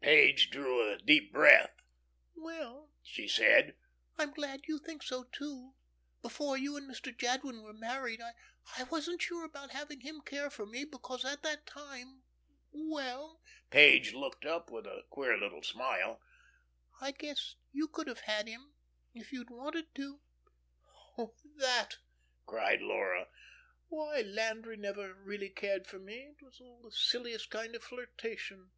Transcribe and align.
Page 0.00 0.48
drew 0.48 0.90
a 0.90 0.96
deep 0.96 1.30
breath. 1.30 1.82
"Well," 2.34 2.88
she 3.02 3.28
said, 3.28 3.76
"I'm 4.16 4.32
glad 4.32 4.62
you 4.66 4.78
think 4.78 5.02
so, 5.02 5.24
too. 5.24 5.74
Before 6.22 6.56
you 6.56 6.78
and 6.78 6.90
Mr. 6.90 7.14
Jadwin 7.14 7.60
were 7.60 7.74
married, 7.74 8.22
I 8.22 8.84
wasn't 8.84 9.20
sure 9.20 9.44
about 9.44 9.72
having 9.72 10.00
him 10.00 10.22
care 10.22 10.48
for 10.48 10.64
me, 10.64 10.86
because 10.86 11.22
at 11.26 11.42
that 11.42 11.66
time 11.66 12.22
well" 12.72 13.42
Page 13.70 14.14
looked 14.14 14.46
up 14.46 14.70
with 14.70 14.86
a 14.86 15.04
queer 15.10 15.36
little 15.38 15.62
smile, 15.62 16.18
"I 17.02 17.10
guess 17.10 17.56
you 17.70 17.86
could 17.86 18.06
have 18.06 18.20
had 18.20 18.48
him 18.48 18.72
if 19.12 19.32
you 19.34 19.40
had 19.40 19.50
wanted 19.50 19.94
to." 19.96 20.22
"Oh, 21.18 21.34
that," 21.58 21.98
cried 22.46 22.80
Laura. 22.80 23.28
"Why, 23.88 24.22
Landry 24.22 24.78
never 24.78 25.12
really 25.12 25.50
cared 25.50 25.86
for 25.86 25.98
me. 25.98 26.20
It 26.20 26.42
was 26.42 26.58
all 26.58 26.80
the 26.80 26.90
silliest 26.90 27.50
kind 27.50 27.76
of 27.76 27.84
flirtation. 27.84 28.70